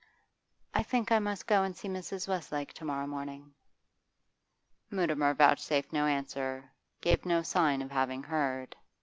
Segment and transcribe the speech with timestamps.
[0.73, 2.27] 'I think I must go and see Mrs.
[2.27, 3.53] Westlake to morrow morning.'
[4.89, 8.75] Mutimer vouchsafed no answer, gave no sign of having heard.